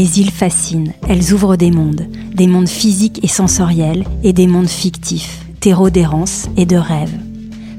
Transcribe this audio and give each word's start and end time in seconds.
Les 0.00 0.18
îles 0.18 0.30
fascinent, 0.30 0.94
elles 1.10 1.34
ouvrent 1.34 1.56
des 1.56 1.70
mondes, 1.70 2.06
des 2.34 2.46
mondes 2.46 2.70
physiques 2.70 3.22
et 3.22 3.28
sensoriels 3.28 4.06
et 4.22 4.32
des 4.32 4.46
mondes 4.46 4.66
fictifs, 4.66 5.44
terreaux 5.60 5.90
d'errance 5.90 6.48
et 6.56 6.64
de 6.64 6.76
rêve. 6.76 7.12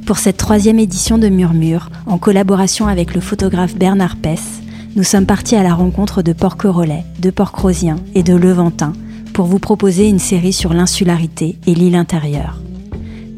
Pour 0.06 0.20
cette 0.20 0.38
troisième 0.38 0.78
édition 0.78 1.18
de 1.18 1.30
Murmure, 1.30 1.90
en 2.06 2.20
collaboration 2.20 2.86
avec 2.86 3.16
le 3.16 3.22
photographe 3.22 3.76
Bernard 3.76 4.18
Pess, 4.18 4.62
nous 4.96 5.02
sommes 5.02 5.26
partis 5.26 5.56
à 5.56 5.64
la 5.64 5.74
rencontre 5.74 6.22
de 6.22 6.32
Porquerolles, 6.32 7.04
de 7.18 7.32
Port-Crozien 7.32 7.96
et 8.14 8.22
de 8.22 8.36
Levantin 8.36 8.94
pour 9.34 9.48
vous 9.48 9.58
proposer 9.58 10.08
une 10.08 10.20
série 10.20 10.54
sur 10.54 10.76
l'insularité 10.76 11.58
et 11.66 11.74
l'île 11.74 11.96
intérieure. 11.96 12.62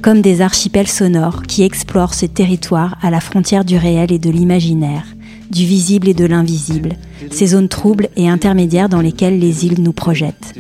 Comme 0.02 0.20
des 0.20 0.42
archipels 0.42 0.90
sonores 0.90 1.44
qui 1.44 1.64
explorent 1.64 2.16
ce 2.16 2.26
territoire 2.26 2.98
à 3.02 3.12
la 3.12 3.22
frontière 3.22 3.64
du 3.64 3.78
réel 3.78 4.12
et 4.12 4.20
de 4.20 4.30
l'imaginaire, 4.30 5.06
du 5.50 5.66
visible 5.66 6.08
et 6.10 6.14
de 6.14 6.26
l'invisible, 6.26 6.96
ces 7.32 7.48
zones 7.48 7.70
troubles 7.70 8.10
et 8.16 8.30
intermédiaires 8.30 8.90
dans 8.90 9.02
lesquelles 9.02 9.40
les 9.40 9.66
îles 9.66 9.82
nous 9.82 9.94
projettent. 9.94 10.54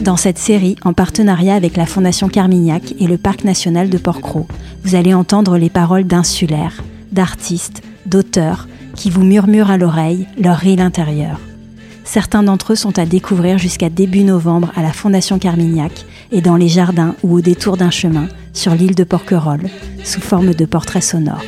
Dans 0.00 0.16
cette 0.16 0.38
série, 0.38 0.76
en 0.84 0.92
partenariat 0.92 1.54
avec 1.54 1.76
la 1.76 1.86
Fondation 1.86 2.28
Carmignac 2.28 2.94
et 2.98 3.06
le 3.06 3.18
Parc 3.18 3.44
national 3.44 3.88
de 3.88 3.98
Port-Cros, 3.98 4.46
vous 4.84 4.94
allez 4.94 5.14
entendre 5.14 5.56
les 5.58 5.70
paroles 5.70 6.04
d'insulaires, 6.04 6.82
d'artistes, 7.12 7.82
d'auteurs 8.04 8.68
qui 8.94 9.10
vous 9.10 9.24
murmurent 9.24 9.70
à 9.70 9.78
l'oreille 9.78 10.26
leur 10.38 10.64
île 10.64 10.80
intérieure. 10.80 11.40
Certains 12.04 12.44
d'entre 12.44 12.72
eux 12.72 12.76
sont 12.76 12.98
à 12.98 13.04
découvrir 13.04 13.58
jusqu'à 13.58 13.90
début 13.90 14.22
novembre 14.22 14.70
à 14.76 14.82
la 14.82 14.92
Fondation 14.92 15.38
Carmignac 15.38 16.06
et 16.30 16.40
dans 16.40 16.56
les 16.56 16.68
jardins 16.68 17.16
ou 17.24 17.34
au 17.34 17.40
détour 17.40 17.76
d'un 17.76 17.90
chemin 17.90 18.28
sur 18.52 18.74
l'île 18.74 18.94
de 18.94 19.04
Porquerolles, 19.04 19.68
sous 20.04 20.20
forme 20.20 20.54
de 20.54 20.64
portraits 20.64 21.02
sonores. 21.02 21.42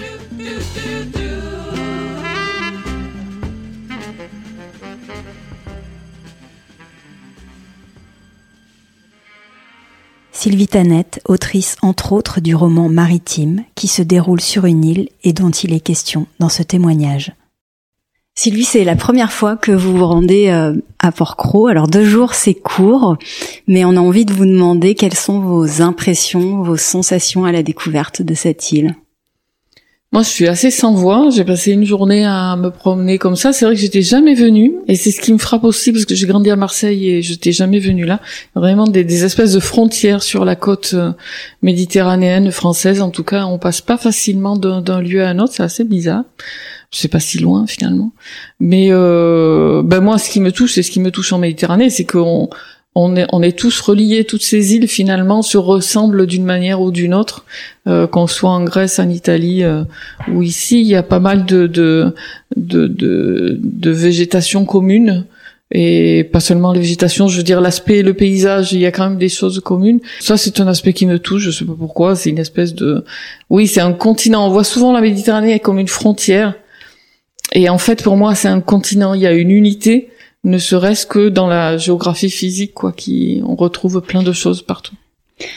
Sylvie 10.38 10.68
Tanette, 10.68 11.20
autrice 11.24 11.74
entre 11.82 12.12
autres 12.12 12.40
du 12.40 12.54
roman 12.54 12.88
Maritime, 12.88 13.64
qui 13.74 13.88
se 13.88 14.02
déroule 14.02 14.40
sur 14.40 14.66
une 14.66 14.84
île 14.84 15.08
et 15.24 15.32
dont 15.32 15.50
il 15.50 15.72
est 15.72 15.80
question 15.80 16.28
dans 16.38 16.48
ce 16.48 16.62
témoignage. 16.62 17.32
Sylvie, 18.36 18.62
c'est 18.62 18.84
la 18.84 18.94
première 18.94 19.32
fois 19.32 19.56
que 19.56 19.72
vous 19.72 19.96
vous 19.96 20.06
rendez 20.06 20.50
euh, 20.50 20.74
à 21.00 21.10
Port-Cros. 21.10 21.66
Alors 21.66 21.88
deux 21.88 22.04
jours, 22.04 22.34
c'est 22.34 22.54
court, 22.54 23.16
mais 23.66 23.84
on 23.84 23.96
a 23.96 24.00
envie 24.00 24.24
de 24.24 24.32
vous 24.32 24.46
demander 24.46 24.94
quelles 24.94 25.16
sont 25.16 25.40
vos 25.40 25.82
impressions, 25.82 26.62
vos 26.62 26.76
sensations 26.76 27.44
à 27.44 27.50
la 27.50 27.64
découverte 27.64 28.22
de 28.22 28.34
cette 28.34 28.70
île. 28.70 28.94
Moi, 30.10 30.22
je 30.22 30.28
suis 30.28 30.48
assez 30.48 30.70
sans 30.70 30.94
voix. 30.94 31.28
J'ai 31.30 31.44
passé 31.44 31.72
une 31.72 31.84
journée 31.84 32.24
à 32.24 32.56
me 32.56 32.70
promener 32.70 33.18
comme 33.18 33.36
ça. 33.36 33.52
C'est 33.52 33.66
vrai 33.66 33.74
que 33.74 33.80
j'étais 33.80 34.00
jamais 34.00 34.34
venue, 34.34 34.72
et 34.86 34.96
c'est 34.96 35.10
ce 35.10 35.20
qui 35.20 35.34
me 35.34 35.38
frappe 35.38 35.64
aussi 35.64 35.92
parce 35.92 36.06
que 36.06 36.14
j'ai 36.14 36.26
grandi 36.26 36.50
à 36.50 36.56
Marseille 36.56 37.10
et 37.10 37.22
j'étais 37.22 37.52
jamais 37.52 37.78
venue 37.78 38.06
là. 38.06 38.18
Vraiment 38.54 38.86
des, 38.86 39.04
des, 39.04 39.24
espèces 39.24 39.52
de 39.52 39.60
frontières 39.60 40.22
sur 40.22 40.46
la 40.46 40.56
côte 40.56 40.92
euh, 40.94 41.12
méditerranéenne 41.60 42.50
française. 42.52 43.02
En 43.02 43.10
tout 43.10 43.22
cas, 43.22 43.44
on 43.44 43.58
passe 43.58 43.82
pas 43.82 43.98
facilement 43.98 44.56
d'un 44.56 45.02
lieu 45.02 45.22
à 45.22 45.28
un 45.28 45.38
autre. 45.40 45.52
C'est 45.52 45.62
assez 45.62 45.84
bizarre. 45.84 46.24
C'est 46.90 47.08
pas 47.08 47.20
si 47.20 47.38
loin 47.38 47.66
finalement. 47.66 48.12
Mais 48.60 48.88
euh, 48.90 49.82
ben 49.84 50.00
moi, 50.00 50.16
ce 50.16 50.30
qui 50.30 50.40
me 50.40 50.52
touche, 50.52 50.72
c'est 50.72 50.82
ce 50.82 50.90
qui 50.90 51.00
me 51.00 51.10
touche 51.10 51.34
en 51.34 51.38
Méditerranée, 51.38 51.90
c'est 51.90 52.06
qu'on 52.06 52.48
on 53.00 53.14
est, 53.14 53.26
on 53.32 53.42
est 53.42 53.56
tous 53.56 53.80
reliés, 53.80 54.24
toutes 54.24 54.42
ces 54.42 54.74
îles 54.74 54.88
finalement 54.88 55.42
se 55.42 55.56
ressemblent 55.56 56.26
d'une 56.26 56.44
manière 56.44 56.80
ou 56.80 56.90
d'une 56.90 57.14
autre, 57.14 57.44
euh, 57.86 58.08
qu'on 58.08 58.26
soit 58.26 58.50
en 58.50 58.64
Grèce, 58.64 58.98
en 58.98 59.08
Italie 59.08 59.62
euh, 59.62 59.84
ou 60.32 60.42
ici, 60.42 60.80
il 60.80 60.88
y 60.88 60.96
a 60.96 61.04
pas 61.04 61.20
mal 61.20 61.46
de 61.46 61.68
de, 61.68 62.12
de, 62.56 62.88
de, 62.88 63.56
de 63.62 63.90
végétation 63.92 64.64
commune 64.64 65.26
et 65.70 66.28
pas 66.32 66.40
seulement 66.40 66.72
les 66.72 66.80
végétations, 66.80 67.28
je 67.28 67.36
veux 67.36 67.44
dire 67.44 67.60
l'aspect, 67.60 68.02
le 68.02 68.14
paysage, 68.14 68.72
il 68.72 68.80
y 68.80 68.86
a 68.86 68.90
quand 68.90 69.08
même 69.08 69.18
des 69.18 69.28
choses 69.28 69.60
communes. 69.60 70.00
Ça, 70.18 70.36
c'est 70.36 70.58
un 70.58 70.66
aspect 70.66 70.92
qui 70.92 71.06
me 71.06 71.20
touche, 71.20 71.42
je 71.42 71.50
sais 71.52 71.66
pas 71.66 71.76
pourquoi, 71.78 72.16
c'est 72.16 72.30
une 72.30 72.38
espèce 72.38 72.74
de, 72.74 73.04
oui, 73.48 73.68
c'est 73.68 73.80
un 73.80 73.92
continent. 73.92 74.44
On 74.44 74.50
voit 74.50 74.64
souvent 74.64 74.92
la 74.92 75.02
Méditerranée 75.02 75.60
comme 75.60 75.78
une 75.78 75.88
frontière, 75.88 76.54
et 77.52 77.68
en 77.68 77.78
fait, 77.78 78.02
pour 78.02 78.16
moi, 78.16 78.34
c'est 78.34 78.48
un 78.48 78.60
continent. 78.60 79.14
Il 79.14 79.20
y 79.20 79.26
a 79.26 79.32
une 79.32 79.50
unité 79.50 80.10
ne 80.48 80.58
serait-ce 80.58 81.06
que 81.06 81.28
dans 81.28 81.46
la 81.46 81.76
géographie 81.76 82.30
physique, 82.30 82.74
quoi, 82.74 82.92
qui 82.92 83.42
on 83.46 83.54
retrouve 83.54 84.00
plein 84.00 84.22
de 84.22 84.32
choses 84.32 84.62
partout. 84.62 84.94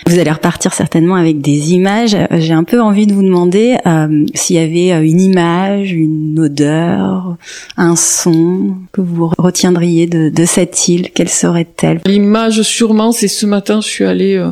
Vous 0.06 0.20
allez 0.20 0.32
repartir 0.32 0.74
certainement 0.74 1.16
avec 1.16 1.42
des 1.42 1.74
images. 1.74 2.16
J'ai 2.32 2.54
un 2.54 2.64
peu 2.64 2.80
envie 2.80 3.08
de 3.08 3.14
vous 3.14 3.24
demander 3.24 3.78
euh, 3.88 4.26
s'il 4.36 4.58
y 4.58 4.60
avait 4.60 4.94
euh, 4.94 5.04
une 5.04 5.20
image, 5.20 5.92
une 5.92 6.40
odeur, 6.40 7.38
un 7.78 7.96
son 7.96 8.76
que 8.92 9.02
vous 9.02 9.32
retiendriez 9.38 10.06
de, 10.06 10.30
de 10.30 10.46
cette 10.46 10.88
île. 10.88 11.10
Quelle 11.16 11.30
serait-elle? 11.30 12.00
L'image, 12.06 12.62
sûrement, 12.62 13.12
c'est 13.12 13.28
ce 13.28 13.48
matin, 13.48 13.82
je 13.82 13.88
suis 13.88 14.06
allée 14.06 14.36
euh, 14.36 14.52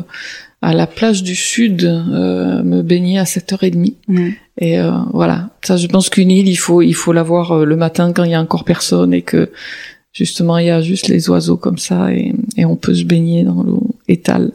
à 0.62 0.74
la 0.74 0.88
plage 0.88 1.22
du 1.22 1.36
Sud 1.36 1.84
me 1.84 2.82
baigner 2.82 3.18
à 3.18 3.24
7h30. 3.24 3.94
Mmh. 4.08 4.28
Et 4.58 4.78
voilà, 5.14 5.48
ça, 5.62 5.78
je 5.78 5.86
pense 5.86 6.10
qu'une 6.10 6.30
île, 6.30 6.48
il 6.48 6.56
faut, 6.56 6.82
il 6.82 6.92
faut 6.92 7.14
la 7.14 7.22
voir 7.22 7.64
le 7.64 7.76
matin 7.76 8.12
quand 8.12 8.24
il 8.24 8.32
y 8.32 8.34
a 8.34 8.40
encore 8.42 8.64
personne 8.64 9.14
et 9.14 9.22
que 9.22 9.50
justement 10.12 10.58
il 10.58 10.66
y 10.66 10.70
a 10.70 10.80
juste 10.80 11.08
les 11.08 11.28
oiseaux 11.30 11.56
comme 11.56 11.78
ça 11.78 12.12
et, 12.12 12.34
et 12.56 12.64
on 12.64 12.76
peut 12.76 12.94
se 12.94 13.04
baigner 13.04 13.44
dans 13.44 13.62
l'eau 13.62 13.82
étale. 14.08 14.52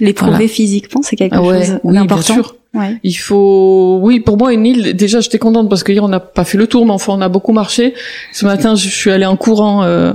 L'éprouver 0.00 0.48
physiquement, 0.48 1.00
c'est 1.02 1.16
quelque 1.16 1.36
ah 1.36 1.42
chose 1.42 1.78
d'important. 1.84 2.34
Bien 2.34 2.42
sûr. 2.42 2.56
Ouais. 2.74 2.98
Il 3.02 3.14
faut, 3.14 3.98
oui, 4.02 4.20
pour 4.20 4.36
moi 4.36 4.52
une 4.52 4.66
île. 4.66 4.94
Déjà, 4.94 5.20
j'étais 5.20 5.38
contente 5.38 5.70
parce 5.70 5.82
qu'hier 5.82 6.04
on 6.04 6.08
n'a 6.08 6.20
pas 6.20 6.44
fait 6.44 6.58
le 6.58 6.66
tour, 6.66 6.84
mais 6.84 6.92
enfin 6.92 7.14
on 7.14 7.22
a 7.22 7.30
beaucoup 7.30 7.52
marché. 7.52 7.94
Ce 8.32 8.44
matin, 8.44 8.74
je 8.74 8.88
suis 8.88 9.10
allée 9.10 9.24
en 9.24 9.36
courant 9.36 9.84
euh, 9.84 10.12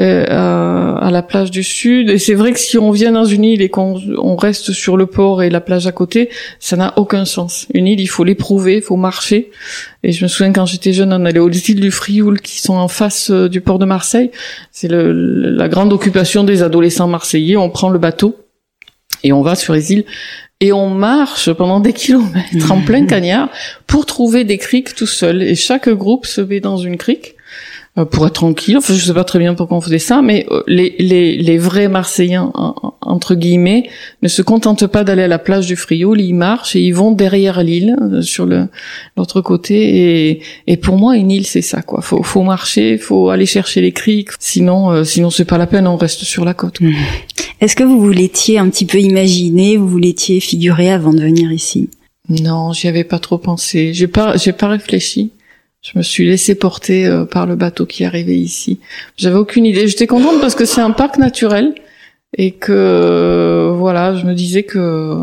euh, 0.00 0.94
à 0.94 1.10
la 1.10 1.22
plage 1.22 1.50
du 1.50 1.62
sud. 1.62 2.08
Et 2.08 2.18
c'est 2.18 2.34
vrai 2.34 2.52
que 2.52 2.58
si 2.58 2.78
on 2.78 2.90
vient 2.90 3.12
dans 3.12 3.26
une 3.26 3.44
île 3.44 3.60
et 3.60 3.68
qu'on 3.68 4.00
on 4.16 4.34
reste 4.34 4.72
sur 4.72 4.96
le 4.96 5.04
port 5.04 5.42
et 5.42 5.50
la 5.50 5.60
plage 5.60 5.86
à 5.86 5.92
côté, 5.92 6.30
ça 6.58 6.76
n'a 6.76 6.94
aucun 6.96 7.26
sens. 7.26 7.66
Une 7.74 7.86
île, 7.86 8.00
il 8.00 8.06
faut 8.06 8.24
l'éprouver, 8.24 8.76
il 8.76 8.82
faut 8.82 8.96
marcher. 8.96 9.50
Et 10.02 10.12
je 10.12 10.24
me 10.24 10.28
souviens 10.28 10.52
quand 10.52 10.64
j'étais 10.64 10.94
jeune, 10.94 11.12
on 11.12 11.26
allait 11.26 11.38
aux 11.38 11.50
îles 11.50 11.80
du 11.80 11.90
Frioul 11.90 12.40
qui 12.40 12.60
sont 12.60 12.76
en 12.76 12.88
face 12.88 13.30
euh, 13.30 13.48
du 13.48 13.60
port 13.60 13.78
de 13.78 13.84
Marseille. 13.84 14.30
C'est 14.72 14.88
la 14.90 15.68
grande 15.68 15.92
occupation 15.92 16.44
des 16.44 16.62
adolescents 16.62 17.08
marseillais. 17.08 17.56
On 17.56 17.68
prend 17.68 17.90
le 17.90 17.98
bateau 17.98 18.36
et 19.22 19.32
on 19.32 19.42
va 19.42 19.54
sur 19.54 19.74
les 19.74 19.92
îles 19.92 20.04
et 20.60 20.72
on 20.72 20.88
marche 20.88 21.52
pendant 21.52 21.80
des 21.80 21.92
kilomètres 21.94 22.70
en 22.72 22.80
plein 22.80 23.04
cagnard 23.06 23.50
pour 23.86 24.06
trouver 24.06 24.44
des 24.44 24.56
criques 24.56 24.94
tout 24.94 25.06
seul. 25.06 25.42
Et 25.42 25.54
chaque 25.54 25.90
groupe 25.90 26.24
se 26.24 26.40
met 26.40 26.60
dans 26.60 26.78
une 26.78 26.96
crique 26.96 27.34
pour 28.10 28.26
être 28.26 28.34
tranquille. 28.34 28.76
Enfin, 28.76 28.94
je 28.94 29.04
sais 29.04 29.12
pas 29.12 29.24
très 29.24 29.38
bien 29.38 29.54
pourquoi 29.54 29.76
on 29.76 29.80
faisait 29.80 29.98
ça, 29.98 30.22
mais 30.22 30.46
euh, 30.50 30.62
les, 30.66 30.94
les, 30.98 31.36
les 31.36 31.58
vrais 31.58 31.88
Marseillais, 31.88 32.38
entre 33.00 33.34
guillemets, 33.34 33.88
ne 34.22 34.28
se 34.28 34.42
contentent 34.42 34.86
pas 34.86 35.04
d'aller 35.04 35.24
à 35.24 35.28
la 35.28 35.38
plage 35.38 35.66
du 35.66 35.76
Frioul, 35.76 36.20
ils 36.20 36.32
marchent 36.32 36.76
et 36.76 36.80
ils 36.80 36.94
vont 36.94 37.10
derrière 37.10 37.62
l'île, 37.62 37.96
euh, 38.00 38.22
sur 38.22 38.46
le 38.46 38.68
l'autre 39.16 39.40
côté. 39.40 40.28
Et, 40.30 40.40
et 40.66 40.76
pour 40.76 40.96
moi, 40.96 41.16
une 41.16 41.30
île, 41.30 41.46
c'est 41.46 41.62
ça, 41.62 41.82
quoi. 41.82 42.00
Faut, 42.00 42.22
faut 42.22 42.42
marcher, 42.42 42.96
faut 42.96 43.28
aller 43.28 43.46
chercher 43.46 43.80
les 43.80 43.92
criques. 43.92 44.30
Sinon, 44.38 45.04
sinon 45.04 45.30
c'est 45.30 45.44
pas 45.44 45.58
la 45.58 45.66
peine, 45.66 45.86
on 45.86 45.96
reste 45.96 46.22
sur 46.24 46.44
la 46.44 46.54
côte. 46.54 46.80
Mmh. 46.80 46.92
Est-ce 47.60 47.76
que 47.76 47.84
vous 47.84 48.00
vous 48.00 48.10
l'étiez 48.10 48.58
un 48.58 48.70
petit 48.70 48.86
peu 48.86 48.98
imaginé, 48.98 49.76
vous 49.76 49.88
vous 49.88 49.98
l'étiez 49.98 50.40
figuré 50.40 50.90
avant 50.90 51.12
de 51.12 51.20
venir 51.20 51.52
ici? 51.52 51.90
Non, 52.28 52.72
j'y 52.72 52.86
avais 52.88 53.04
pas 53.04 53.18
trop 53.18 53.38
pensé. 53.38 53.92
J'ai 53.92 54.06
pas, 54.06 54.36
j'ai 54.36 54.52
pas 54.52 54.68
réfléchi. 54.68 55.32
Je 55.82 55.92
me 55.96 56.02
suis 56.02 56.26
laissé 56.26 56.54
porter 56.54 57.06
euh, 57.06 57.24
par 57.24 57.46
le 57.46 57.56
bateau 57.56 57.86
qui 57.86 58.04
arrivait 58.04 58.36
ici. 58.36 58.80
J'avais 59.16 59.36
aucune 59.36 59.64
idée. 59.64 59.88
J'étais 59.88 60.06
contente 60.06 60.40
parce 60.40 60.54
que 60.54 60.66
c'est 60.66 60.82
un 60.82 60.90
parc 60.90 61.16
naturel 61.16 61.74
et 62.36 62.52
que 62.52 62.72
euh, 62.72 63.72
voilà, 63.74 64.14
je 64.14 64.26
me 64.26 64.34
disais 64.34 64.62
que 64.62 65.16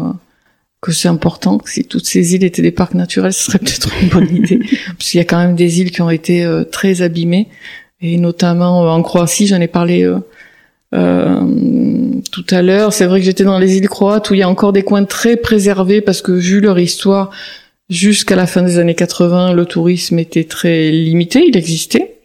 que 0.79 0.91
c'est 0.91 1.07
important 1.07 1.59
si 1.65 1.85
toutes 1.85 2.05
ces 2.05 2.35
îles 2.35 2.43
étaient 2.43 2.61
des 2.61 2.71
parcs 2.71 2.93
naturels, 2.93 3.33
ce 3.33 3.45
serait 3.45 3.59
peut-être 3.63 3.91
une 4.01 4.09
bonne 4.09 4.35
idée 4.35 4.59
parce 4.97 5.11
qu'il 5.11 5.19
y 5.19 5.21
a 5.21 5.25
quand 5.25 5.37
même 5.37 5.55
des 5.55 5.79
îles 5.79 5.91
qui 5.91 6.01
ont 6.01 6.09
été 6.09 6.43
euh, 6.43 6.63
très 6.63 7.03
abîmées 7.03 7.49
et 8.01 8.17
notamment 8.17 8.81
en 8.81 9.01
Croatie, 9.03 9.47
j'en 9.47 9.61
ai 9.61 9.67
parlé 9.67 10.11
tout 10.91 12.45
à 12.51 12.61
l'heure. 12.61 12.93
C'est 12.93 13.05
vrai 13.05 13.19
que 13.19 13.25
j'étais 13.25 13.43
dans 13.43 13.57
les 13.57 13.77
îles 13.77 13.89
croates 13.89 14.29
où 14.29 14.35
il 14.35 14.39
y 14.39 14.43
a 14.43 14.49
encore 14.49 14.71
des 14.71 14.83
coins 14.83 15.03
très 15.03 15.35
préservés 15.35 16.01
parce 16.01 16.21
que 16.21 16.31
vu 16.31 16.61
leur 16.61 16.77
histoire, 16.77 17.31
Jusqu'à 17.89 18.35
la 18.35 18.47
fin 18.47 18.63
des 18.63 18.79
années 18.79 18.95
80, 18.95 19.53
le 19.53 19.65
tourisme 19.65 20.19
était 20.19 20.43
très 20.43 20.91
limité, 20.91 21.45
il 21.47 21.55
existait, 21.55 22.17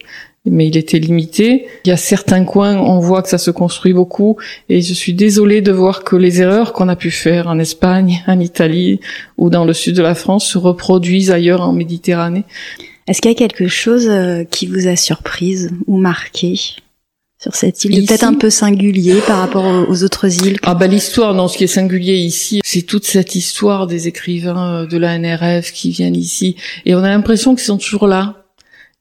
mais 0.45 0.67
il 0.67 0.75
était 0.75 0.99
limité. 0.99 1.67
Il 1.85 1.89
y 1.89 1.91
a 1.93 1.97
certains 1.97 2.43
coins, 2.43 2.77
on 2.77 2.99
voit 2.99 3.21
que 3.21 3.29
ça 3.29 3.37
se 3.37 3.49
construit 3.49 3.93
beaucoup, 3.93 4.35
et 4.67 4.81
je 4.81 4.93
suis 4.93 5.13
désolée 5.13 5.61
de 5.61 5.71
voir 5.71 6.03
que 6.03 6.17
les 6.17 6.41
erreurs 6.41 6.73
qu'on 6.73 6.89
a 6.89 6.97
pu 6.97 7.11
faire 7.11 7.47
en 7.47 7.59
Espagne, 7.59 8.23
en 8.27 8.41
Italie 8.41 8.99
ou 9.37 9.49
dans 9.49 9.63
le 9.63 9.71
sud 9.71 9.95
de 9.95 10.01
la 10.01 10.15
France 10.15 10.45
se 10.45 10.57
reproduisent 10.57 11.31
ailleurs 11.31 11.61
en 11.61 11.71
Méditerranée. 11.71 12.43
Est-ce 13.07 13.21
qu'il 13.21 13.31
y 13.31 13.33
a 13.33 13.37
quelque 13.37 13.69
chose 13.69 14.09
euh, 14.09 14.43
qui 14.43 14.67
vous 14.67 14.87
a 14.87 14.97
surprise 14.97 15.71
ou 15.87 15.97
marqué? 15.97 16.59
Sur 17.43 17.55
cette 17.55 17.83
île, 17.83 18.05
peut-être 18.05 18.23
un 18.23 18.35
peu 18.35 18.49
singulier 18.49 19.19
par 19.27 19.39
rapport 19.39 19.65
aux 19.89 20.03
autres 20.03 20.45
îles. 20.45 20.57
Ah 20.63 20.75
bah 20.75 20.87
l'histoire, 20.87 21.33
non, 21.33 21.49
ce 21.49 21.57
qui 21.57 21.65
est 21.65 21.67
singulier 21.67 22.15
ici, 22.15 22.61
c'est 22.63 22.83
toute 22.83 23.03
cette 23.03 23.35
histoire 23.35 23.85
des 23.85 24.07
écrivains 24.07 24.83
euh, 24.83 24.85
de 24.85 24.97
la 24.97 25.17
NRF 25.19 25.73
qui 25.73 25.91
viennent 25.91 26.15
ici, 26.15 26.55
et 26.85 26.95
on 26.95 26.99
a 26.99 27.09
l'impression 27.09 27.53
qu'ils 27.53 27.65
sont 27.65 27.77
toujours 27.77 28.07
là. 28.07 28.45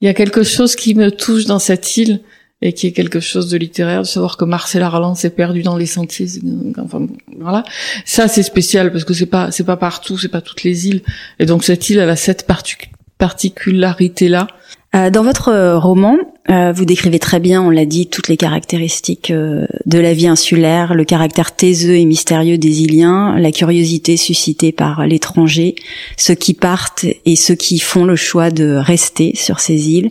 Il 0.00 0.06
y 0.06 0.08
a 0.08 0.14
quelque 0.14 0.42
chose 0.42 0.74
qui 0.74 0.96
me 0.96 1.12
touche 1.12 1.44
dans 1.44 1.60
cette 1.60 1.96
île, 1.96 2.20
et 2.62 2.72
qui 2.72 2.88
est 2.88 2.92
quelque 2.92 3.20
chose 3.20 3.48
de 3.48 3.56
littéraire, 3.56 4.02
de 4.02 4.06
savoir 4.06 4.36
que 4.36 4.44
Marcel 4.44 4.82
Arlan 4.82 5.14
s'est 5.14 5.30
perdu 5.30 5.62
dans 5.62 5.76
les 5.76 5.86
sentiers. 5.86 6.26
Enfin 6.78 7.06
voilà, 7.38 7.62
ça 8.04 8.26
c'est 8.26 8.42
spécial 8.42 8.90
parce 8.90 9.04
que 9.04 9.14
c'est 9.14 9.26
pas 9.26 9.52
c'est 9.52 9.64
pas 9.64 9.76
partout, 9.76 10.18
c'est 10.18 10.28
pas 10.28 10.40
toutes 10.40 10.64
les 10.64 10.88
îles, 10.88 11.02
et 11.38 11.46
donc 11.46 11.62
cette 11.62 11.90
île 11.90 12.00
elle 12.00 12.10
a 12.10 12.16
cette 12.16 12.48
particularité 13.18 14.26
là. 14.26 14.48
Euh, 14.94 15.08
dans 15.08 15.22
votre 15.22 15.48
euh, 15.48 15.78
roman, 15.78 16.18
euh, 16.50 16.72
vous 16.72 16.84
décrivez 16.84 17.20
très 17.20 17.38
bien, 17.38 17.62
on 17.62 17.70
l'a 17.70 17.86
dit, 17.86 18.08
toutes 18.08 18.26
les 18.26 18.36
caractéristiques 18.36 19.30
euh, 19.30 19.66
de 19.86 19.98
la 19.98 20.12
vie 20.12 20.26
insulaire, 20.26 20.92
le 20.94 21.04
caractère 21.04 21.54
taiseux 21.54 21.94
et 21.94 22.04
mystérieux 22.04 22.58
des 22.58 22.82
Iliens, 22.82 23.36
la 23.38 23.52
curiosité 23.52 24.16
suscitée 24.16 24.72
par 24.72 25.06
l'étranger, 25.06 25.76
ceux 26.16 26.34
qui 26.34 26.54
partent 26.54 27.06
et 27.24 27.36
ceux 27.36 27.54
qui 27.54 27.78
font 27.78 28.04
le 28.04 28.16
choix 28.16 28.50
de 28.50 28.74
rester 28.74 29.32
sur 29.36 29.60
ces 29.60 29.90
îles, 29.90 30.08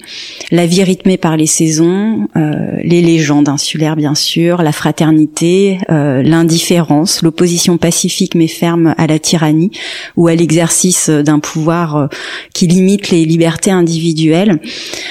la 0.52 0.66
vie 0.66 0.84
rythmée 0.84 1.18
par 1.18 1.36
les 1.36 1.48
saisons, 1.48 2.30
euh, 2.38 2.78
les 2.82 3.02
légendes 3.02 3.50
insulaires 3.50 3.98
bien 3.98 4.16
sûr, 4.16 4.62
la 4.62 4.72
fraternité, 4.72 5.80
l'indifférence, 5.90 7.22
l'opposition 7.22 7.78
pacifique 7.78 8.36
mais 8.36 8.48
ferme 8.48 8.96
à 8.98 9.08
la 9.08 9.20
tyrannie 9.20 9.72
ou 10.16 10.28
à 10.28 10.36
l'exercice 10.36 11.10
d'un 11.10 11.40
pouvoir 11.40 12.10
qui 12.54 12.68
limite 12.68 13.10
les 13.10 13.26
libertés 13.26 13.72
individuelles. 13.72 14.60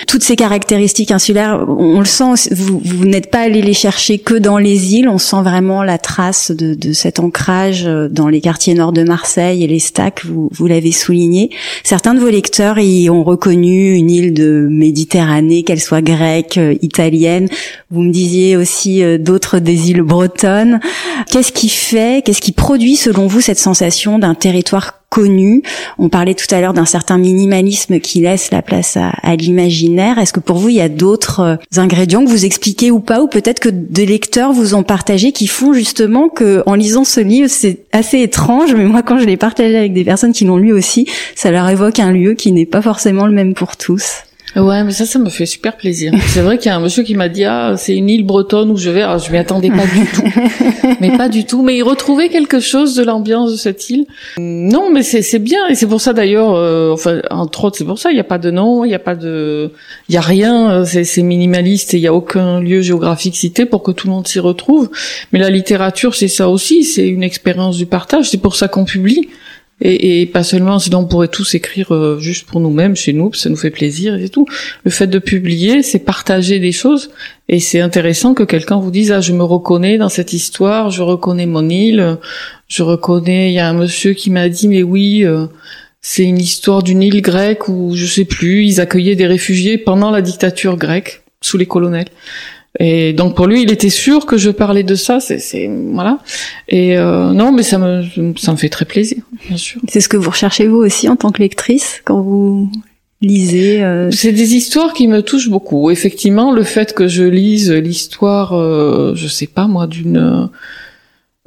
Toutes 0.07 0.23
ces 0.23 0.37
caractéristiques 0.37 1.10
insulaire, 1.13 1.65
on, 1.69 1.99
le 1.99 2.05
sent, 2.05 2.53
vous, 2.53 3.05
n'êtes 3.05 3.31
pas 3.31 3.41
allé 3.41 3.63
les 3.63 3.75
chercher 3.75 4.19
que 4.19 4.35
dans 4.35 4.59
les 4.59 4.95
îles, 4.95 5.09
on 5.09 5.19
sent 5.19 5.43
vraiment 5.43 5.83
la 5.83 5.99
trace 5.99 6.51
de, 6.51 6.75
de 6.75 6.93
cet 6.93 7.21
ancrage 7.21 7.87
euh, 7.87 8.09
dans 8.09 8.29
les 8.29 8.41
quartiers 8.41 8.75
nord 8.75 8.93
de 8.93 9.03
Marseille 9.03 9.65
et 9.65 9.67
les 9.67 9.79
stacks, 9.79 10.25
vous, 10.25 10.49
vous 10.53 10.67
l'avez 10.67 10.93
souligné. 10.93 11.51
Certains 11.85 12.15
de 12.15 12.21
vos 12.21 12.31
lecteurs 12.31 12.79
y 12.79 13.11
ont 13.11 13.25
reconnu 13.25 13.95
une 13.95 14.11
île 14.11 14.35
de 14.35 14.69
Méditerranée, 14.71 15.63
qu'elle 15.63 15.81
soit 15.81 16.03
grecque, 16.03 16.59
euh, 16.59 16.75
italienne. 16.83 17.49
Vous 17.91 18.03
me 18.03 18.13
disiez 18.13 18.57
aussi 18.57 19.03
euh, 19.03 19.19
d'autres 19.19 19.59
des 19.59 19.91
îles 19.91 20.03
bretonnes. 20.03 20.81
Qu'est-ce 21.31 21.53
qui 21.53 21.69
fait, 21.69 22.25
qu'est-ce 22.25 22.41
qui 22.41 22.53
produit 22.53 22.97
selon 22.97 23.27
vous 23.27 23.41
cette 23.41 23.59
sensation 23.59 24.19
d'un 24.19 24.35
territoire 24.35 25.00
connu. 25.11 25.63
On 25.99 26.09
parlait 26.09 26.35
tout 26.35 26.53
à 26.55 26.61
l'heure 26.61 26.73
d'un 26.73 26.87
certain 26.87 27.19
minimalisme 27.19 27.99
qui 27.99 28.21
laisse 28.21 28.51
la 28.53 28.63
place 28.63 28.97
à, 28.97 29.37
l'imaginaire. 29.37 30.19
Est-ce 30.19 30.33
que 30.33 30.41
pour 30.41 30.57
vous, 30.57 30.69
il 30.71 30.77
y 30.77 30.81
a 30.81 30.89
d'autres 30.89 31.41
euh, 31.41 31.57
ingrédients 31.77 32.25
que 32.25 32.31
vous 32.31 32.45
expliquez 32.45 32.91
ou 32.91 33.01
pas, 33.01 33.21
ou 33.21 33.27
peut-être 33.27 33.61
que 33.61 33.69
des 33.69 34.07
lecteurs 34.07 34.53
vous 34.53 34.75
ont 34.75 34.83
partagé 34.83 35.33
qui 35.33 35.47
font 35.47 35.73
justement 35.73 36.29
que, 36.29 36.63
en 36.67 36.75
lisant 36.75 37.05
ce 37.05 37.21
livre, 37.21 37.49
c'est 37.51 37.81
assez 37.93 38.21
étrange, 38.21 38.75
mais 38.75 38.85
moi, 38.85 39.03
quand 39.03 39.19
je 39.19 39.25
l'ai 39.25 39.37
partagé 39.37 39.77
avec 39.77 39.93
des 39.93 40.05
personnes 40.05 40.33
qui 40.33 40.45
l'ont 40.45 40.57
lu 40.57 40.73
aussi, 40.73 41.07
ça 41.35 41.51
leur 41.51 41.69
évoque 41.69 41.99
un 41.99 42.13
lieu 42.13 42.35
qui 42.35 42.53
n'est 42.53 42.67
pas 42.67 42.83
forcément 42.83 43.27
le 43.27 43.33
même 43.33 43.55
pour 43.55 43.77
tous. 43.77 44.23
Ouais, 44.57 44.83
mais 44.83 44.91
ça, 44.91 45.07
ça 45.07 45.19
me 45.19 45.31
fait 45.31 45.47
super 45.47 45.77
plaisir. 45.77 46.13
C'est 46.29 46.41
vrai 46.41 46.59
qu'il 46.59 46.67
y 46.67 46.73
a 46.73 46.77
un 46.77 46.81
monsieur 46.81 47.03
qui 47.03 47.15
m'a 47.15 47.29
dit 47.29 47.45
ah 47.45 47.75
c'est 47.77 47.97
une 47.97 48.09
île 48.09 48.25
bretonne 48.25 48.71
où 48.71 48.77
je 48.77 48.91
vais. 48.91 49.03
Alors, 49.03 49.19
je 49.19 49.31
m'y 49.31 49.39
attendais 49.39 49.71
pas 49.71 49.87
du 49.87 50.07
tout, 50.07 50.23
mais 51.01 51.17
pas 51.17 51.29
du 51.29 51.45
tout. 51.45 51.63
Mais 51.63 51.77
il 51.77 51.83
retrouvait 51.83 52.29
quelque 52.29 52.61
chose 52.61 52.95
de 52.95 53.05
l'ambiance 53.05 53.53
de 53.53 53.57
cette 53.57 53.91
île. 53.91 54.07
Non, 54.39 54.91
mais 54.91 55.03
c'est 55.03 55.23
c'est 55.23 55.39
bien 55.39 55.69
et 55.69 55.75
c'est 55.75 55.87
pour 55.87 56.01
ça 56.01 56.13
d'ailleurs. 56.13 56.55
Euh, 56.55 56.93
enfin, 56.93 57.21
entre 57.31 57.65
autres, 57.65 57.79
c'est 57.79 57.85
pour 57.85 57.99
ça 57.99 58.11
il 58.11 58.15
n'y 58.15 58.21
a 58.21 58.25
pas 58.25 58.39
de 58.39 58.51
nom, 58.51 58.85
il 58.85 58.89
n'y 58.89 58.95
a 58.95 59.01
pas 59.01 59.15
de, 59.15 59.71
il 60.09 60.15
y 60.15 60.19
a 60.19 60.23
rien. 60.23 60.85
C'est 60.85 61.05
c'est 61.05 61.23
minimaliste 61.23 61.95
et 61.95 61.99
il 61.99 62.03
y 62.03 62.09
a 62.09 62.15
aucun 62.15 62.61
lieu 62.61 62.81
géographique 62.81 63.37
cité 63.37 63.67
pour 63.67 63.83
que 63.83 63.93
tout 63.93 64.09
le 64.09 64.13
monde 64.13 64.27
s'y 64.27 64.41
retrouve. 64.41 64.91
Mais 65.33 65.39
la 65.39 65.51
littérature, 65.51 66.15
c'est 66.15 66.29
ça 66.29 66.49
aussi. 66.49 66.85
C'est 66.85 67.07
une 67.07 67.23
expérience 67.23 67.77
du 67.77 67.87
partage. 67.87 68.31
C'est 68.31 68.39
pour 68.39 68.57
ça 68.57 68.69
qu'on 68.69 68.85
publie. 68.85 69.29
Et, 69.83 70.21
et, 70.21 70.27
pas 70.27 70.43
seulement, 70.43 70.79
sinon 70.79 71.01
on 71.01 71.07
pourrait 71.07 71.29
tous 71.29 71.55
écrire 71.55 71.95
euh, 71.95 72.19
juste 72.19 72.47
pour 72.47 72.61
nous-mêmes, 72.61 72.97
chez 72.97 73.13
nous, 73.15 73.33
ça 73.33 73.49
nous 73.49 73.57
fait 73.57 73.71
plaisir 73.71 74.15
et 74.17 74.29
tout. 74.29 74.47
Le 74.85 74.91
fait 74.91 75.07
de 75.07 75.19
publier, 75.19 75.83
c'est 75.83 76.01
partager 76.01 76.59
des 76.59 76.73
choses, 76.73 77.11
et 77.49 77.61
c'est 77.61 77.81
intéressant 77.81 78.35
que 78.35 78.43
quelqu'un 78.43 78.79
vous 78.79 78.91
dise 78.91 79.11
ah 79.11 79.21
je 79.21 79.33
me 79.33 79.43
reconnais 79.43 79.97
dans 79.97 80.11
cette 80.11 80.33
histoire, 80.35 80.91
je 80.91 81.03
reconnais 81.03 81.47
mon 81.47 81.69
île, 81.69 82.19
je 82.69 82.83
reconnais. 82.83 83.51
Il 83.51 83.55
y 83.55 83.59
a 83.59 83.69
un 83.69 83.75
monsieur 83.75 84.13
qui 84.13 84.31
m'a 84.31 84.49
dit 84.49 84.69
mais 84.69 84.83
oui. 84.83 85.25
Euh, 85.25 85.47
c'est 86.03 86.25
une 86.25 86.39
histoire 86.39 86.83
d'une 86.83 87.03
île 87.03 87.21
grecque 87.21 87.69
où 87.69 87.95
je 87.95 88.07
sais 88.07 88.25
plus, 88.25 88.65
ils 88.65 88.81
accueillaient 88.81 89.17
des 89.17 89.27
réfugiés 89.27 89.77
pendant 89.77 90.11
la 90.11 90.23
dictature 90.23 90.77
grecque 90.77 91.23
sous 91.43 91.59
les 91.59 91.67
colonels. 91.67 92.09
Et 92.79 93.13
donc 93.13 93.35
pour 93.35 93.47
lui, 93.47 93.63
il 93.63 93.73
était 93.73 93.91
sûr 93.91 94.27
que 94.27 94.39
je 94.39 94.51
parlais 94.51 94.85
de 94.85 94.95
ça. 94.95 95.19
C'est 95.21 95.71
voilà. 95.93 96.19
Et 96.69 96.97
euh, 96.97 97.33
non, 97.33 97.53
mais 97.53 97.63
ça 97.63 97.79
me 97.79 98.05
ça 98.37 98.53
me 98.53 98.57
fait 98.57 98.69
très 98.69 98.85
plaisir, 98.85 99.23
bien 99.49 99.57
sûr. 99.57 99.81
C'est 99.89 100.01
ce 100.01 100.09
que 100.09 100.17
vous 100.17 100.31
recherchez 100.31 100.69
vous 100.69 100.77
aussi 100.77 101.09
en 101.09 101.17
tant 101.17 101.33
que 101.33 101.41
lectrice 101.41 102.01
quand 102.05 102.21
vous 102.21 102.71
lisez. 103.21 103.83
Euh... 103.83 104.11
C'est 104.13 104.33
des 104.33 104.55
histoires 104.55 104.93
qui 104.93 105.09
me 105.09 105.23
touchent 105.23 105.51
beaucoup. 105.51 105.91
Effectivement, 105.91 106.53
le 106.53 106.63
fait 106.63 106.95
que 106.95 107.09
je 107.09 107.25
lise 107.25 107.73
l'histoire, 107.73 108.53
euh, 108.53 109.15
je 109.17 109.27
sais 109.27 109.49
pas 109.49 109.67
moi, 109.67 109.89
d'une 109.89 110.49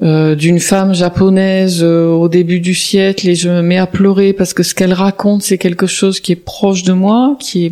euh, 0.01 0.33
d'une 0.33 0.59
femme 0.59 0.95
japonaise 0.95 1.83
euh, 1.83 2.07
au 2.07 2.27
début 2.27 2.59
du 2.59 2.73
siècle 2.73 3.29
et 3.29 3.35
je 3.35 3.47
me 3.47 3.61
mets 3.61 3.77
à 3.77 3.85
pleurer 3.85 4.33
parce 4.33 4.55
que 4.55 4.63
ce 4.63 4.73
qu'elle 4.73 4.91
raconte 4.91 5.43
c'est 5.43 5.59
quelque 5.59 5.85
chose 5.85 6.19
qui 6.19 6.31
est 6.31 6.35
proche 6.35 6.81
de 6.81 6.93
moi, 6.93 7.37
qui 7.39 7.67
est 7.67 7.71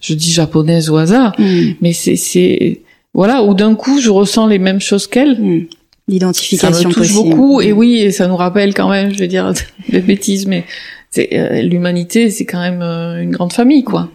je 0.00 0.14
dis 0.14 0.32
japonaise 0.32 0.90
au 0.90 0.96
hasard, 0.96 1.32
mm. 1.38 1.74
mais 1.80 1.92
c'est 1.92 2.16
c'est 2.16 2.80
voilà 3.14 3.44
où 3.44 3.54
d'un 3.54 3.76
coup 3.76 4.00
je 4.00 4.10
ressens 4.10 4.48
les 4.48 4.58
mêmes 4.58 4.80
choses 4.80 5.06
qu'elle. 5.06 5.40
Mm. 5.40 5.66
L'identification 6.08 6.72
ça 6.72 6.88
me 6.88 6.92
touche 6.92 7.14
beaucoup 7.14 7.60
et 7.60 7.70
oui 7.70 7.98
et 7.98 8.10
ça 8.10 8.26
nous 8.26 8.36
rappelle 8.36 8.74
quand 8.74 8.90
même, 8.90 9.12
je 9.12 9.18
vais 9.20 9.28
dire 9.28 9.52
des 9.88 10.00
bêtises, 10.00 10.48
mais 10.48 10.64
c'est 11.10 11.28
euh, 11.34 11.62
l'humanité 11.62 12.30
c'est 12.30 12.46
quand 12.46 12.60
même 12.60 12.82
une 12.82 13.30
grande 13.30 13.52
famille 13.52 13.84
quoi. 13.84 14.10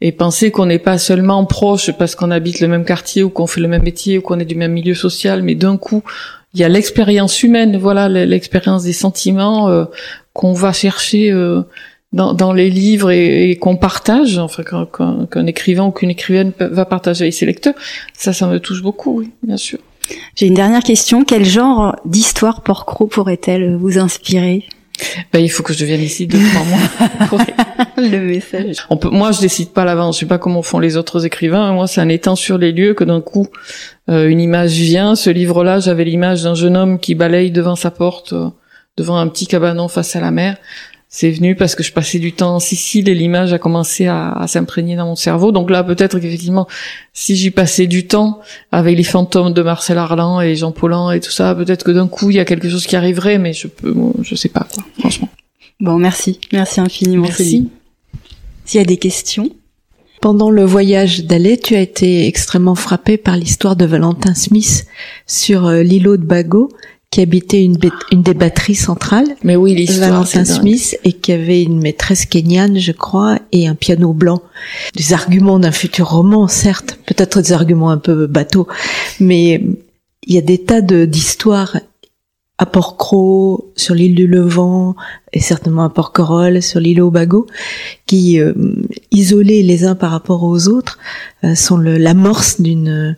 Et 0.00 0.10
penser 0.10 0.50
qu'on 0.50 0.66
n'est 0.66 0.80
pas 0.80 0.98
seulement 0.98 1.44
proche 1.44 1.92
parce 1.92 2.16
qu'on 2.16 2.32
habite 2.32 2.58
le 2.58 2.66
même 2.66 2.84
quartier 2.84 3.22
ou 3.22 3.30
qu'on 3.30 3.46
fait 3.46 3.60
le 3.60 3.68
même 3.68 3.84
métier 3.84 4.18
ou 4.18 4.20
qu'on 4.20 4.40
est 4.40 4.44
du 4.44 4.56
même 4.56 4.72
milieu 4.72 4.94
social, 4.96 5.44
mais 5.44 5.54
d'un 5.54 5.76
coup 5.76 6.02
il 6.54 6.60
y 6.60 6.64
a 6.64 6.68
l'expérience 6.68 7.42
humaine, 7.42 7.76
voilà, 7.76 8.08
l'expérience 8.08 8.84
des 8.84 8.92
sentiments 8.92 9.68
euh, 9.68 9.84
qu'on 10.34 10.52
va 10.52 10.72
chercher 10.72 11.30
euh, 11.30 11.62
dans, 12.12 12.52
les 12.52 12.68
livres 12.68 13.10
et, 13.10 13.56
qu'on 13.56 13.76
partage, 13.76 14.38
enfin 14.38 14.62
qu'un 14.62 15.46
écrivain 15.46 15.86
ou 15.86 15.90
qu'une 15.90 16.10
écrivaine 16.10 16.52
va 16.58 16.84
partager 16.84 17.24
avec 17.24 17.34
ses 17.34 17.46
lecteurs. 17.46 17.74
Ça, 18.12 18.32
ça 18.34 18.46
me 18.46 18.60
touche 18.60 18.82
beaucoup, 18.82 19.18
oui, 19.18 19.30
bien 19.42 19.56
sûr. 19.56 19.78
J'ai 20.34 20.46
une 20.46 20.54
dernière 20.54 20.82
question. 20.82 21.24
Quel 21.24 21.44
genre 21.44 21.96
d'histoire 22.04 22.62
porcro 22.62 23.06
pourrait-elle 23.06 23.76
vous 23.76 23.98
inspirer? 23.98 24.64
Ben, 25.32 25.38
il 25.40 25.50
faut 25.50 25.62
que 25.62 25.72
je 25.72 25.80
devienne 25.80 26.02
ici 26.02 26.26
deux 26.26 26.38
trois 26.50 26.64
mois. 26.64 27.38
le 27.96 28.18
message. 28.18 28.76
On 28.90 28.96
peut, 28.96 29.10
moi, 29.10 29.32
je 29.32 29.40
décide 29.40 29.70
pas 29.70 29.84
l'avance. 29.84 30.16
Je 30.16 30.20
sais 30.20 30.26
pas 30.26 30.38
comment 30.38 30.62
font 30.62 30.78
les 30.78 30.96
autres 30.96 31.24
écrivains. 31.26 31.72
Moi, 31.72 31.86
c'est 31.86 32.00
un 32.00 32.08
étant 32.08 32.36
sur 32.36 32.58
les 32.58 32.72
lieux 32.72 32.94
que 32.94 33.04
d'un 33.04 33.20
coup, 33.20 33.48
euh, 34.10 34.28
une 34.28 34.40
image 34.40 34.72
vient. 34.72 35.14
Ce 35.14 35.30
livre-là, 35.30 35.80
j'avais 35.80 36.04
l'image 36.04 36.42
d'un 36.42 36.54
jeune 36.54 36.76
homme 36.76 36.98
qui 36.98 37.14
balaye 37.14 37.50
devant 37.50 37.76
sa 37.76 37.90
porte, 37.90 38.32
euh, 38.32 38.48
devant 38.96 39.16
un 39.16 39.28
petit 39.28 39.46
cabanon 39.46 39.88
face 39.88 40.16
à 40.16 40.20
la 40.20 40.30
mer 40.30 40.56
c'est 41.14 41.30
venu 41.30 41.54
parce 41.54 41.74
que 41.74 41.82
je 41.82 41.92
passais 41.92 42.18
du 42.18 42.32
temps 42.32 42.56
en 42.56 42.58
Sicile 42.58 43.06
et 43.10 43.14
l'image 43.14 43.52
a 43.52 43.58
commencé 43.58 44.06
à, 44.06 44.46
s'imprégner 44.48 44.96
dans 44.96 45.04
mon 45.04 45.14
cerveau. 45.14 45.52
Donc 45.52 45.70
là, 45.70 45.84
peut-être 45.84 46.18
qu'effectivement, 46.18 46.66
si 47.12 47.36
j'y 47.36 47.50
passais 47.50 47.86
du 47.86 48.06
temps 48.06 48.40
avec 48.72 48.96
les 48.96 49.04
fantômes 49.04 49.52
de 49.52 49.60
Marcel 49.60 49.98
Arlan 49.98 50.40
et 50.40 50.56
Jean 50.56 50.72
Paulhan 50.72 51.10
et 51.10 51.20
tout 51.20 51.30
ça, 51.30 51.54
peut-être 51.54 51.84
que 51.84 51.90
d'un 51.90 52.08
coup, 52.08 52.30
il 52.30 52.36
y 52.36 52.40
a 52.40 52.46
quelque 52.46 52.70
chose 52.70 52.86
qui 52.86 52.96
arriverait, 52.96 53.36
mais 53.36 53.52
je 53.52 53.66
peux, 53.66 53.94
je 54.22 54.34
sais 54.34 54.48
pas, 54.48 54.66
quoi, 54.74 54.82
franchement. 55.00 55.28
Bon, 55.80 55.98
merci. 55.98 56.40
Merci 56.50 56.80
infiniment. 56.80 57.24
Merci. 57.24 57.68
S'il 58.64 58.80
y 58.80 58.82
a 58.82 58.86
des 58.86 58.96
questions. 58.96 59.50
Pendant 60.22 60.48
le 60.48 60.64
voyage 60.64 61.26
d'aller, 61.26 61.58
tu 61.58 61.74
as 61.74 61.80
été 61.80 62.26
extrêmement 62.26 62.74
frappé 62.74 63.18
par 63.18 63.36
l'histoire 63.36 63.76
de 63.76 63.84
Valentin 63.84 64.34
Smith 64.34 64.86
sur 65.26 65.66
euh, 65.66 65.82
l'îlot 65.82 66.16
de 66.16 66.24
Bagot 66.24 66.70
qui 67.12 67.20
habitait 67.20 67.62
une, 67.62 67.76
une 68.10 68.22
des 68.22 68.32
batteries 68.34 68.74
centrales. 68.74 69.36
Mais 69.44 69.54
oui. 69.54 69.84
Valentin 69.84 70.44
Smith 70.44 70.98
et 71.04 71.12
qui 71.12 71.30
avait 71.30 71.62
une 71.62 71.78
maîtresse 71.78 72.24
kenyane, 72.24 72.78
je 72.78 72.90
crois, 72.90 73.38
et 73.52 73.68
un 73.68 73.74
piano 73.74 74.14
blanc. 74.14 74.42
Des 74.96 75.12
arguments 75.12 75.58
d'un 75.58 75.72
futur 75.72 76.08
roman, 76.08 76.48
certes, 76.48 76.98
peut-être 77.06 77.42
des 77.42 77.52
arguments 77.52 77.90
un 77.90 77.98
peu 77.98 78.26
bateaux, 78.26 78.66
mais 79.20 79.62
il 80.26 80.34
y 80.34 80.38
a 80.38 80.40
des 80.40 80.58
tas 80.58 80.80
d'histoires 80.80 81.76
à 82.58 82.66
Port-Cros, 82.66 83.72
sur 83.76 83.94
l'île 83.94 84.14
du 84.14 84.26
Levant, 84.26 84.94
et 85.32 85.40
certainement 85.40 85.84
à 85.84 85.90
Porquerolles, 85.90 86.62
sur 86.62 86.80
l'île 86.80 87.02
Bago, 87.02 87.46
qui, 88.06 88.38
euh, 88.38 88.52
isolés 89.10 89.62
les 89.62 89.84
uns 89.84 89.94
par 89.94 90.10
rapport 90.10 90.44
aux 90.44 90.68
autres, 90.68 90.98
euh, 91.44 91.54
sont 91.54 91.78
l'amorce 91.78 92.60
d'une 92.60 93.16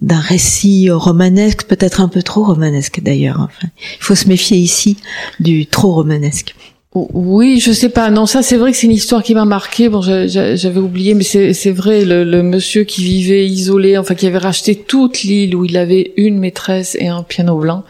d'un 0.00 0.20
récit 0.20 0.90
romanesque, 0.90 1.64
peut-être 1.64 2.00
un 2.00 2.08
peu 2.08 2.22
trop 2.22 2.44
romanesque 2.44 3.00
d'ailleurs. 3.02 3.40
Enfin, 3.40 3.68
il 3.76 4.02
faut 4.02 4.14
se 4.14 4.28
méfier 4.28 4.56
ici 4.56 4.96
du 5.40 5.66
trop 5.66 5.92
romanesque. 5.92 6.54
Oui, 6.94 7.60
je 7.60 7.70
sais 7.72 7.90
pas. 7.90 8.10
Non, 8.10 8.24
ça 8.24 8.42
c'est 8.42 8.56
vrai 8.56 8.72
que 8.72 8.78
c'est 8.78 8.86
une 8.86 8.92
histoire 8.92 9.22
qui 9.22 9.34
m'a 9.34 9.44
marqué. 9.44 9.88
Bon, 9.90 10.00
j'avais 10.00 10.80
oublié, 10.80 11.14
mais 11.14 11.22
c'est 11.22 11.70
vrai. 11.70 12.04
Le, 12.04 12.24
le, 12.24 12.42
monsieur 12.42 12.84
qui 12.84 13.02
vivait 13.04 13.46
isolé, 13.46 13.98
enfin 13.98 14.14
qui 14.14 14.26
avait 14.26 14.38
racheté 14.38 14.74
toute 14.74 15.22
l'île 15.22 15.54
où 15.54 15.66
il 15.66 15.76
avait 15.76 16.12
une 16.16 16.38
maîtresse 16.38 16.96
et 16.98 17.08
un 17.08 17.22
piano 17.22 17.58
blanc 17.58 17.84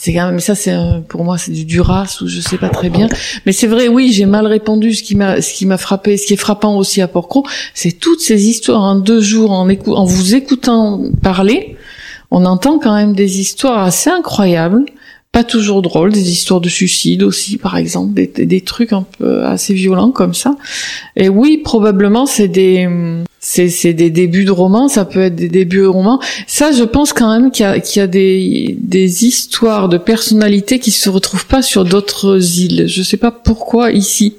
c'est 0.00 0.14
quand 0.14 0.26
même, 0.26 0.38
ça 0.38 0.54
c'est 0.54 0.76
pour 1.08 1.24
moi 1.24 1.38
c'est 1.38 1.50
du 1.50 1.64
Duras 1.64 2.18
ou 2.22 2.28
je 2.28 2.40
sais 2.40 2.56
pas 2.56 2.68
très 2.68 2.88
bien. 2.88 3.08
Mais 3.46 3.52
c'est 3.52 3.66
vrai, 3.66 3.88
oui, 3.88 4.12
j'ai 4.12 4.26
mal 4.26 4.46
répondu. 4.46 4.94
Ce 4.94 5.02
qui 5.02 5.16
m'a, 5.16 5.42
ce 5.42 5.52
qui 5.52 5.66
m'a 5.66 5.76
frappé, 5.76 6.16
ce 6.16 6.28
qui 6.28 6.34
est 6.34 6.38
frappant 6.38 6.76
aussi 6.76 7.02
à 7.02 7.08
Porcro, 7.08 7.44
c'est 7.74 7.90
toutes 7.90 8.20
ces 8.20 8.48
histoires 8.48 8.80
en 8.80 8.94
deux 8.94 9.20
jours 9.20 9.50
en, 9.50 9.68
en 9.68 10.04
vous 10.04 10.36
écoutant 10.36 11.02
parler. 11.20 11.76
On 12.30 12.44
entend 12.44 12.78
quand 12.78 12.94
même 12.94 13.14
des 13.14 13.40
histoires 13.40 13.82
assez 13.82 14.08
incroyables 14.08 14.84
pas 15.30 15.44
toujours 15.44 15.82
drôles, 15.82 16.10
des 16.10 16.30
histoires 16.30 16.62
de 16.62 16.70
suicide 16.70 17.22
aussi, 17.22 17.58
par 17.58 17.76
exemple, 17.76 18.14
des, 18.14 18.26
des, 18.26 18.60
trucs 18.62 18.94
un 18.94 19.04
peu 19.18 19.44
assez 19.44 19.74
violents 19.74 20.10
comme 20.10 20.32
ça. 20.32 20.56
Et 21.16 21.28
oui, 21.28 21.58
probablement 21.58 22.24
c'est 22.24 22.48
des 22.48 22.88
c'est, 23.50 23.70
c'est 23.70 23.94
des 23.94 24.10
débuts 24.10 24.44
de 24.44 24.50
romans, 24.50 24.88
ça 24.88 25.06
peut 25.06 25.22
être 25.22 25.34
des 25.34 25.48
débuts 25.48 25.78
de 25.78 25.86
romans. 25.86 26.20
Ça, 26.46 26.70
je 26.70 26.84
pense 26.84 27.14
quand 27.14 27.32
même 27.32 27.50
qu'il 27.50 27.64
y 27.64 27.66
a, 27.66 27.80
qu'il 27.80 27.98
y 27.98 28.02
a 28.02 28.06
des, 28.06 28.76
des 28.78 29.24
histoires 29.24 29.88
de 29.88 29.96
personnalités 29.96 30.78
qui 30.78 30.90
se 30.90 31.08
retrouvent 31.08 31.46
pas 31.46 31.62
sur 31.62 31.86
d'autres 31.86 32.60
îles. 32.60 32.84
Je 32.88 33.02
sais 33.02 33.16
pas 33.16 33.30
pourquoi 33.30 33.90
ici. 33.90 34.34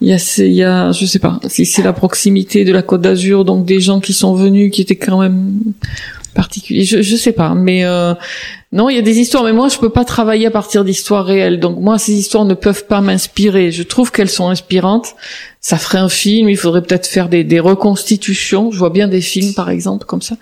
Il 0.00 0.06
y 0.06 0.12
a, 0.12 0.18
il 0.38 0.52
y 0.52 0.62
a, 0.62 0.92
je 0.92 1.06
sais 1.06 1.18
pas, 1.18 1.40
si 1.48 1.66
c'est 1.66 1.82
la 1.82 1.92
proximité 1.92 2.64
de 2.64 2.70
la 2.70 2.82
Côte 2.82 3.00
d'Azur, 3.00 3.44
donc 3.44 3.66
des 3.66 3.80
gens 3.80 3.98
qui 3.98 4.12
sont 4.12 4.34
venus, 4.34 4.70
qui 4.70 4.80
étaient 4.80 4.94
quand 4.94 5.20
même 5.20 5.58
particuliers. 6.32 6.84
Je, 6.84 7.02
je 7.02 7.16
sais 7.16 7.32
pas, 7.32 7.52
mais 7.52 7.84
euh, 7.84 8.14
non, 8.76 8.90
il 8.90 8.96
y 8.96 8.98
a 8.98 9.02
des 9.02 9.18
histoires, 9.20 9.42
mais 9.42 9.54
moi 9.54 9.70
je 9.70 9.78
peux 9.78 9.88
pas 9.88 10.04
travailler 10.04 10.48
à 10.48 10.50
partir 10.50 10.84
d'histoires 10.84 11.24
réelles. 11.24 11.60
Donc 11.60 11.80
moi, 11.80 11.98
ces 11.98 12.12
histoires 12.12 12.44
ne 12.44 12.52
peuvent 12.52 12.84
pas 12.84 13.00
m'inspirer. 13.00 13.72
Je 13.72 13.82
trouve 13.82 14.12
qu'elles 14.12 14.28
sont 14.28 14.50
inspirantes. 14.50 15.16
Ça 15.62 15.78
ferait 15.78 15.96
un 15.96 16.10
film. 16.10 16.50
Il 16.50 16.58
faudrait 16.58 16.82
peut-être 16.82 17.06
faire 17.06 17.30
des, 17.30 17.42
des, 17.42 17.58
reconstitutions. 17.58 18.70
Je 18.70 18.78
vois 18.78 18.90
bien 18.90 19.08
des 19.08 19.22
films, 19.22 19.54
par 19.54 19.70
exemple, 19.70 20.04
comme 20.04 20.20
ça. 20.20 20.36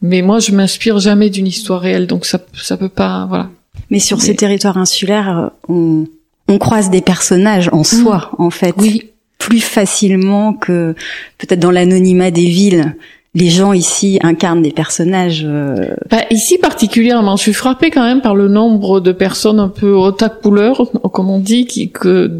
Mais 0.00 0.22
moi, 0.22 0.38
je 0.38 0.52
m'inspire 0.52 0.98
jamais 0.98 1.28
d'une 1.28 1.46
histoire 1.46 1.82
réelle. 1.82 2.06
Donc 2.06 2.24
ça, 2.24 2.40
ça 2.54 2.78
peut 2.78 2.88
pas, 2.88 3.26
voilà. 3.28 3.50
Mais 3.90 3.98
sur 3.98 4.22
ces 4.22 4.34
territoires 4.34 4.78
insulaires, 4.78 5.50
on, 5.68 6.06
on 6.48 6.56
croise 6.56 6.88
des 6.88 7.02
personnages 7.02 7.68
en 7.70 7.84
soi, 7.84 8.30
mmh. 8.38 8.42
en 8.42 8.50
fait. 8.50 8.74
Oui. 8.78 9.10
Plus 9.36 9.60
facilement 9.60 10.54
que 10.54 10.94
peut-être 11.36 11.60
dans 11.60 11.70
l'anonymat 11.70 12.30
des 12.30 12.46
villes 12.46 12.96
les 13.34 13.50
gens 13.50 13.72
ici 13.72 14.18
incarnent 14.22 14.62
des 14.62 14.70
personnages. 14.70 15.44
Euh... 15.44 15.94
Bah, 16.10 16.22
ici 16.30 16.58
particulièrement, 16.58 17.36
je 17.36 17.42
suis 17.42 17.52
frappée 17.52 17.90
quand 17.90 18.04
même 18.04 18.20
par 18.20 18.34
le 18.34 18.48
nombre 18.48 19.00
de 19.00 19.12
personnes 19.12 19.58
un 19.58 19.68
peu 19.68 19.92
haute 19.92 20.22
à 20.22 20.28
couleur, 20.28 20.90
comme 21.12 21.30
on 21.30 21.40
dit, 21.40 21.66
qui, 21.66 21.90
que 21.90 22.30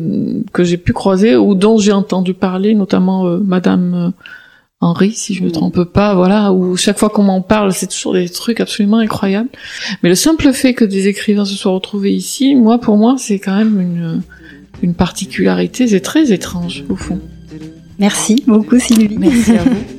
que 0.53 0.63
j'ai 0.65 0.77
pu 0.77 0.93
croiser 0.93 1.37
ou 1.37 1.55
dont 1.55 1.79
j'ai 1.79 1.93
entendu 1.93 2.35
parler, 2.35 2.75
notamment 2.75 3.27
euh, 3.27 3.39
Madame 3.39 3.95
euh, 3.95 4.11
Henri, 4.81 5.13
si 5.13 5.35
je 5.35 5.43
me 5.43 5.51
trompe 5.51 5.85
pas, 5.85 6.15
voilà, 6.15 6.53
où 6.53 6.77
chaque 6.77 6.99
fois 6.99 7.09
qu'on 7.09 7.23
m'en 7.23 7.41
parle, 7.41 7.73
c'est 7.73 7.87
toujours 7.89 8.13
des 8.13 8.29
trucs 8.29 8.61
absolument 8.61 8.99
incroyables. 8.99 9.49
Mais 10.03 10.11
le 10.11 10.15
simple 10.15 10.53
fait 10.53 10.75
que 10.75 10.85
des 10.85 11.09
écrivains 11.09 11.45
se 11.45 11.55
soient 11.55 11.73
retrouvés 11.73 12.13
ici, 12.13 12.55
moi, 12.55 12.79
pour 12.79 12.97
moi, 12.97 13.17
c'est 13.19 13.39
quand 13.39 13.57
même 13.57 13.81
une 13.81 14.23
une 14.83 14.95
particularité, 14.95 15.89
c'est 15.89 16.01
très 16.01 16.33
étrange 16.33 16.85
au 16.89 16.97
fond. 16.97 17.19
Merci 17.99 18.45
beaucoup 18.47 18.79
Sylvie. 18.79 19.17
Merci 19.19 19.53
à 19.53 19.63
vous. 19.63 19.77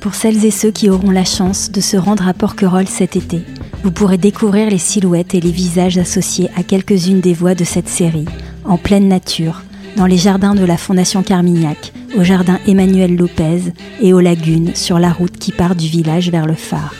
Pour 0.00 0.14
celles 0.14 0.44
et 0.44 0.50
ceux 0.50 0.70
qui 0.70 0.88
auront 0.88 1.10
la 1.10 1.24
chance 1.24 1.70
de 1.70 1.80
se 1.80 1.96
rendre 1.96 2.26
à 2.26 2.34
Porquerolles 2.34 2.88
cet 2.88 3.16
été, 3.16 3.42
vous 3.82 3.90
pourrez 3.90 4.18
découvrir 4.18 4.70
les 4.70 4.78
silhouettes 4.78 5.34
et 5.34 5.40
les 5.40 5.50
visages 5.50 5.98
associés 5.98 6.50
à 6.56 6.62
quelques-unes 6.62 7.20
des 7.20 7.34
voix 7.34 7.54
de 7.54 7.64
cette 7.64 7.88
série, 7.88 8.26
en 8.64 8.78
pleine 8.78 9.08
nature, 9.08 9.62
dans 9.96 10.06
les 10.06 10.18
jardins 10.18 10.54
de 10.54 10.64
la 10.64 10.76
Fondation 10.76 11.22
Carmignac, 11.22 11.92
au 12.16 12.24
jardin 12.24 12.58
Emmanuel 12.66 13.16
Lopez 13.16 13.72
et 14.00 14.12
aux 14.12 14.20
lagunes 14.20 14.74
sur 14.74 14.98
la 14.98 15.12
route 15.12 15.38
qui 15.38 15.52
part 15.52 15.74
du 15.74 15.86
village 15.86 16.30
vers 16.30 16.46
le 16.46 16.54
phare. 16.54 16.94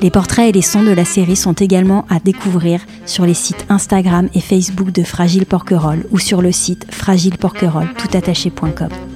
Les 0.00 0.10
portraits 0.10 0.48
et 0.48 0.52
les 0.52 0.62
sons 0.62 0.84
de 0.84 0.92
la 0.92 1.04
série 1.04 1.34
sont 1.34 1.54
également 1.54 2.06
à 2.08 2.20
découvrir 2.20 2.80
sur 3.04 3.26
les 3.26 3.34
sites 3.34 3.66
Instagram 3.68 4.28
et 4.32 4.40
Facebook 4.40 4.92
de 4.92 5.02
Fragile 5.02 5.46
Porquerolles 5.46 6.06
ou 6.10 6.18
sur 6.18 6.40
le 6.40 6.52
site 6.52 6.86
fragileporquerolles 6.90 7.92
toutattaché.com. 7.94 9.07